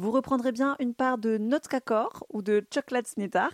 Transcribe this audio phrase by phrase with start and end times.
[0.00, 2.64] Vous reprendrez bien une part de Notkakor ou de
[3.04, 3.50] Snittar.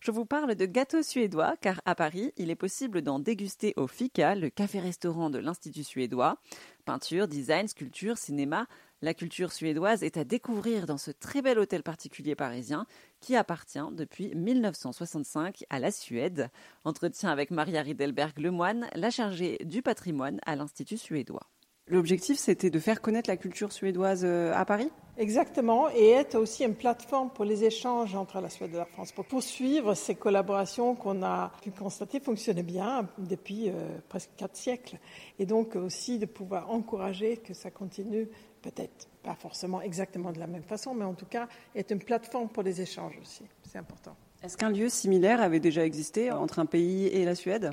[0.00, 3.86] Je vous parle de gâteaux suédois car à Paris, il est possible d'en déguster au
[3.86, 6.36] FICA, le café-restaurant de l'Institut suédois.
[6.84, 8.66] Peinture, design, sculpture, cinéma,
[9.00, 12.86] la culture suédoise est à découvrir dans ce très bel hôtel particulier parisien
[13.22, 16.50] qui appartient depuis 1965 à la Suède.
[16.84, 21.48] Entretien avec Maria Riedelberg Lemoine, la chargée du patrimoine à l'Institut suédois.
[21.88, 24.90] L'objectif, c'était de faire connaître la culture suédoise euh, à Paris?
[25.18, 29.12] Exactement, et être aussi une plateforme pour les échanges entre la Suède et la France,
[29.12, 33.72] pour poursuivre ces collaborations qu'on a pu constater fonctionnaient bien depuis euh,
[34.10, 34.98] presque quatre siècles,
[35.38, 38.28] et donc aussi de pouvoir encourager que ça continue,
[38.60, 42.48] peut-être pas forcément exactement de la même façon, mais en tout cas être une plateforme
[42.48, 44.14] pour les échanges aussi, c'est important.
[44.42, 47.70] Est-ce qu'un lieu similaire avait déjà existé entre un pays et la Suède?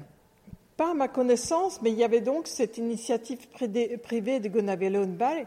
[0.78, 5.46] Pas à ma connaissance, mais il y avait donc cette initiative privée de Gunnar Lundberg,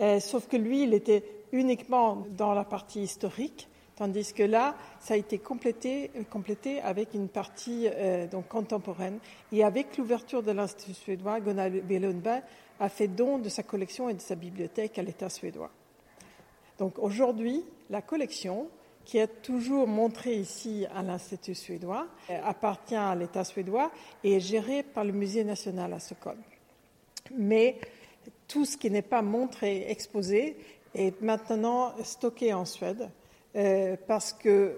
[0.00, 5.14] euh, sauf que lui, il était uniquement dans la partie historique, tandis que là, ça
[5.14, 9.18] a été complété, complété avec une partie euh, donc contemporaine.
[9.52, 12.42] Et avec l'ouverture de l'Institut suédois, Gunnar Lundberg
[12.80, 15.70] a fait don de sa collection et de sa bibliothèque à l'État suédois.
[16.78, 18.68] Donc aujourd'hui, la collection
[19.08, 23.90] qui est toujours montré ici à l'Institut suédois, euh, appartient à l'État suédois
[24.22, 26.36] et est géré par le Musée national à Stockholm.
[27.34, 27.80] Mais
[28.48, 30.58] tout ce qui n'est pas montré, exposé,
[30.94, 33.08] est maintenant stocké en Suède
[33.56, 34.76] euh, parce que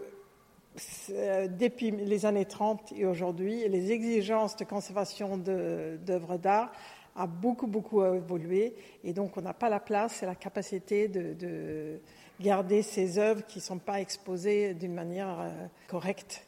[1.11, 6.73] euh, depuis les années 30 et aujourd'hui, les exigences de conservation d'œuvres d'art
[7.17, 12.01] a beaucoup, beaucoup évolué et donc on n'a pas la place et la capacité de
[12.41, 15.51] garder ces œuvres qui ne sont pas exposées d'une manière euh,
[15.89, 16.47] correcte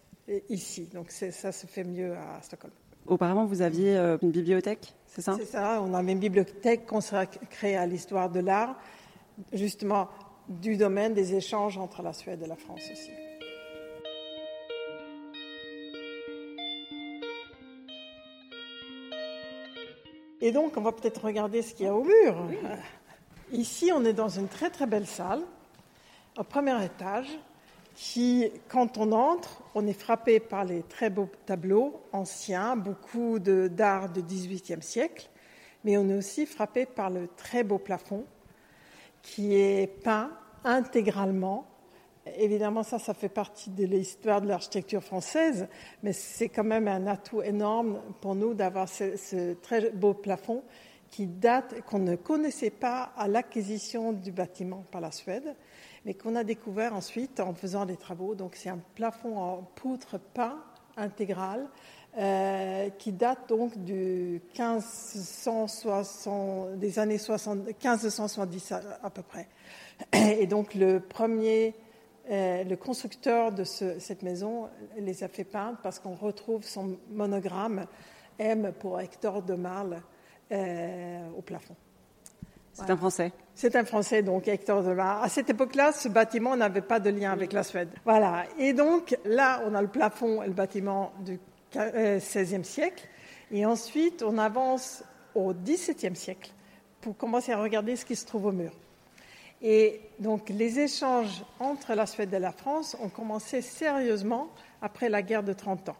[0.48, 0.88] ici.
[0.92, 2.72] Donc ça se fait mieux à Stockholm.
[3.06, 5.34] Auparavant, vous aviez une bibliothèque, c'est ça?
[5.36, 8.76] C'est ça, on avait une bibliothèque consacrée à l'histoire de l'art,
[9.52, 10.08] justement
[10.48, 13.11] du domaine des échanges entre la Suède et la France aussi.
[20.41, 22.37] Et donc, on va peut-être regarder ce qu'il y a au mur.
[23.53, 25.43] Ici, on est dans une très très belle salle
[26.37, 27.28] au premier étage
[27.94, 34.09] qui, quand on entre, on est frappé par les très beaux tableaux anciens, beaucoup d'art
[34.09, 35.28] du XVIIIe siècle,
[35.84, 38.25] mais on est aussi frappé par le très beau plafond
[39.22, 40.31] qui est peint
[40.65, 41.66] intégralement.
[42.37, 45.66] Évidemment, ça, ça fait partie de l'histoire de l'architecture française,
[46.03, 50.62] mais c'est quand même un atout énorme pour nous d'avoir ce, très beau plafond
[51.11, 55.55] qui date, qu'on ne connaissait pas à l'acquisition du bâtiment par la Suède
[56.05, 58.34] mais qu'on a découvert ensuite en faisant des travaux.
[58.34, 60.62] Donc c'est un plafond en poutre peint
[60.97, 61.69] intégral
[62.19, 69.48] euh, qui date donc du 1560, des années 60, 1570 à, peu près.
[70.12, 71.75] Et donc le premier,
[72.31, 77.86] euh, le constructeur de cette maison les a fait peindre parce qu'on retrouve son monogramme
[78.38, 80.02] M pour Hector de Marle
[80.50, 81.76] euh, au plafond.
[82.75, 83.32] C'est un Français.
[83.54, 85.22] C'est un Français, donc Hector de Mar.
[85.22, 87.90] À cette époque-là, ce bâtiment n'avait pas de lien avec la Suède.
[88.04, 88.44] Voilà.
[88.58, 91.38] Et donc là, on a le plafond et le bâtiment du
[91.74, 93.06] XVIe euh, siècle.
[93.50, 95.04] Et ensuite, on avance
[95.34, 96.50] au XVIIe siècle
[97.00, 98.72] pour commencer à regarder ce qui se trouve au mur.
[99.60, 104.48] Et donc, les échanges entre la Suède et la France ont commencé sérieusement
[104.80, 105.96] après la guerre de 30 ans.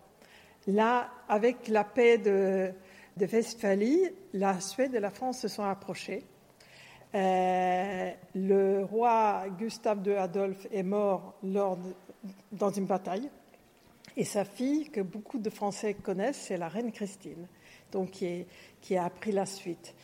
[0.67, 2.73] Là, avec la paix de,
[3.17, 6.25] de Westphalie, la Suède et la France se sont approchées.
[7.15, 11.79] Euh, le roi Gustave II Adolphe est mort lors
[12.53, 13.29] dans une bataille.
[14.17, 17.49] Et sa fille, que beaucoup de Français connaissent, c'est la reine Christine,
[17.91, 18.45] donc qui,
[18.81, 19.95] qui, a appris la suite.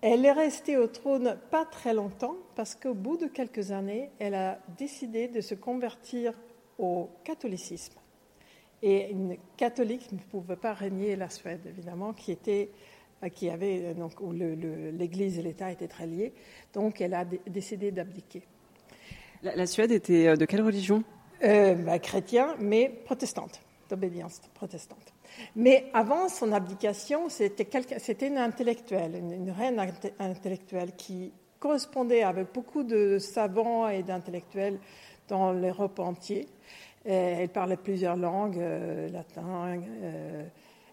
[0.00, 4.34] Elle est restée au trône pas très longtemps parce qu'au bout de quelques années, elle
[4.34, 6.34] a décidé de se convertir
[6.78, 7.94] au catholicisme.
[8.82, 12.70] Et une catholique ne pouvait pas régner la Suède, évidemment, qui était
[13.30, 16.32] qui avait, euh, donc, où l'Église et l'État étaient très liés.
[16.72, 18.42] Donc, elle a décidé d'abdiquer.
[19.42, 21.02] La, Suède était euh, de quelle religion?
[21.42, 23.60] Bah, Chrétien, mais protestante,
[23.90, 25.12] d'obédience protestante.
[25.56, 29.84] Mais avant son abdication, c'était une intellectuelle, une, reine
[30.20, 34.78] intellectuelle qui correspondait avec beaucoup de savants et d'intellectuels
[35.26, 36.44] dans l'Europe entière.
[37.04, 38.62] Elle parlait plusieurs langues,
[39.10, 39.80] latin,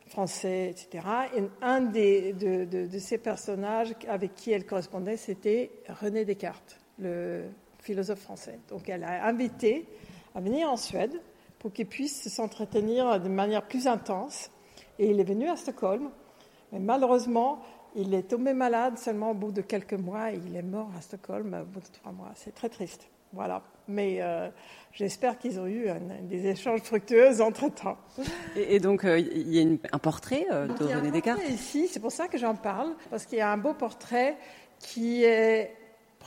[0.09, 1.06] français, etc.
[1.38, 5.71] Et un des, de, ces personnages avec qui elle correspondait, c'était
[6.01, 7.44] René Descartes, le
[7.79, 8.59] philosophe français.
[8.69, 9.88] Donc elle a invité
[10.35, 11.21] à venir en Suède
[11.59, 14.50] pour qu'il puisse s'entretenir de manière plus intense.
[14.97, 16.09] Et il est venu à Stockholm,
[16.71, 17.61] mais malheureusement,
[17.95, 21.01] il est tombé malade seulement au bout de quelques mois et il est mort à
[21.01, 22.31] Stockholm au bout de trois mois.
[22.35, 23.07] C'est très triste.
[23.33, 23.61] Voilà.
[23.89, 24.47] Mais euh,
[24.94, 25.88] j'espère qu'ils ont eu
[26.21, 27.97] des échanges fructueux entre-temps.
[28.56, 32.27] Et, donc, euh, il y a un portrait de René Descartes ici, c'est pour ça
[32.27, 34.38] que j'en parle, parce qu'il y a un beau portrait
[34.80, 35.75] qui est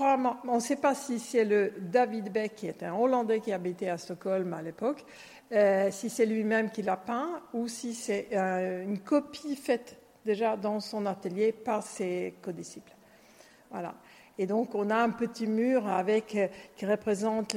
[0.01, 3.89] on ne sait pas si c'est le David Beck, qui était un Hollandais qui habitait
[3.89, 5.05] à Stockholm à l'époque,
[5.53, 10.57] euh, si c'est lui-même qui l'a peint ou si c'est euh, une copie faite déjà
[10.57, 12.95] dans son atelier par ses codisciples.
[13.71, 13.95] Voilà.
[14.39, 17.55] Et donc on a un petit mur avec euh, qui représente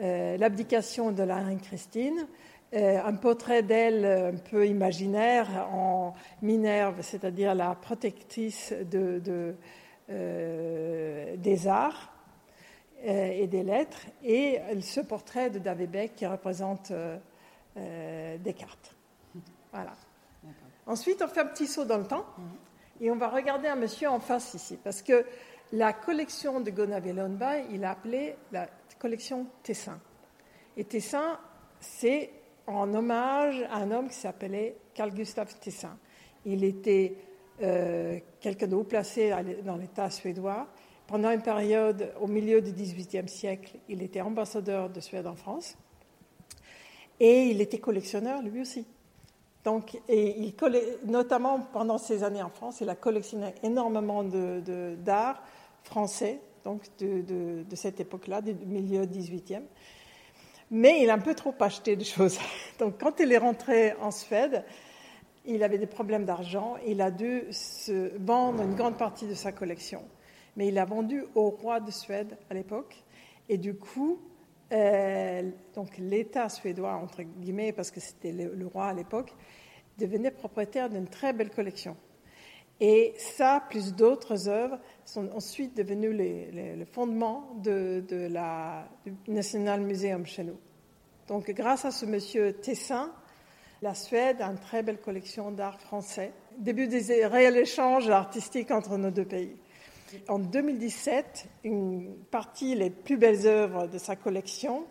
[0.00, 2.26] l'abdication de la reine Christine,
[2.72, 9.54] un portrait d'elle un peu imaginaire en Minerve, c'est-à-dire la protectrice de,
[10.08, 12.12] des arts
[13.04, 17.18] euh, et des lettres, et ce portrait de David Beck qui représente euh,
[17.76, 18.94] euh, Descartes.
[19.72, 19.90] Voilà.
[20.86, 22.24] Ensuite, on fait un petit saut dans le temps
[23.00, 25.26] et on va regarder un monsieur en face ici, parce que
[25.72, 29.98] la collection de Gonavelonba, il a appelé la collection Tessin.
[30.76, 31.38] Et Tessin,
[31.80, 32.30] c'est
[32.66, 35.96] en hommage à un homme qui s'appelait Carl Gustav Tessin.
[36.44, 37.16] Il était
[38.40, 39.32] quelqu'un de haut placé
[39.64, 40.68] dans l'État suédois
[41.12, 45.76] pendant une période au milieu du XVIIIe siècle, il était ambassadeur de Suède en France
[47.20, 48.86] et il était collectionneur lui aussi.
[49.64, 50.54] Donc, et il
[51.04, 55.42] notamment pendant ses années en France, il a collectionné énormément d'art
[55.84, 59.62] français, donc de, cette époque-là, du milieu XVIIIe.
[60.70, 62.38] Mais il a un peu trop acheté de choses.
[62.78, 64.64] Donc, quand il est rentré en Suède,
[65.44, 66.76] il avait des problèmes d'argent.
[66.86, 70.02] Il a dû se vendre une grande partie de sa collection
[70.56, 73.02] mais il l'a vendu au roi de Suède à l'époque.
[73.48, 74.20] Et du coup,
[74.72, 75.50] euh,
[75.98, 79.34] l'État suédois, entre guillemets, parce que c'était le, roi à l'époque,
[79.98, 81.96] devenait propriétaire d'une très belle collection.
[82.84, 88.02] Et ça, plus d'autres œuvres, sont ensuite devenues le fondement du
[89.28, 90.58] National Museum chez nous.
[91.28, 93.12] Donc, grâce à ce monsieur Tessin,
[93.82, 96.32] la Suède a une très belle collection d'art français.
[96.58, 99.54] Début des réels échanges artistiques entre nos deux pays.
[100.26, 104.86] En 2017, une partie, les plus belles œuvres de sa collection,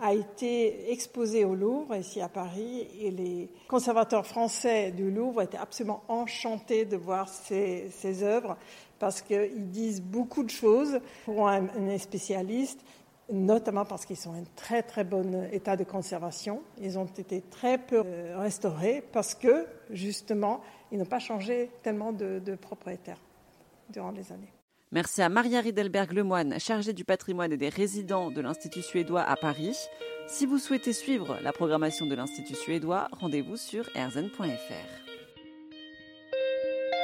[0.00, 5.58] a été exposée au Louvre, ici à Paris, et les conservateurs français du Louvre étaient
[5.58, 8.56] absolument enchantés de voir ces, œuvres,
[8.98, 12.80] parce qu'ils disent beaucoup de choses pour un, un spécialiste,
[13.32, 16.62] notamment parce qu'ils sont en très très bon état de conservation.
[16.80, 20.60] Ils ont été très peu euh, restaurés parce que, justement,
[20.92, 23.20] ils n'ont pas changé tellement de, de propriétaires
[23.88, 24.52] durant les années.
[24.94, 29.34] Merci à Maria Riedelberg Lemoine, chargée du patrimoine et des résidents de l'Institut suédois à
[29.34, 29.76] Paris.
[30.28, 35.03] Si vous souhaitez suivre la programmation de l'Institut suédois, rendez-vous sur erzen.fr.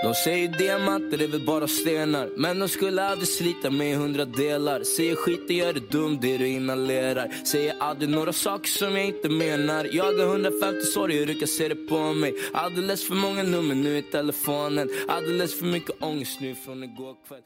[0.02, 2.30] De säger diamanter är väl bara stenar.
[2.36, 4.82] Men de skulle aldrig slita med hundra delar.
[4.82, 7.28] Säger skiten gör det dum det du inhalerar.
[7.44, 9.88] Säger aldrig några saker som jag inte menar.
[9.92, 12.34] Jag har 150 sorger, du kan se det på mig.
[12.52, 14.88] Alldeles för många nummer nu i telefonen.
[15.08, 17.42] Alldeles för mycket ångest nu från igår kväll.